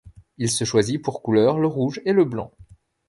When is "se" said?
0.49-0.63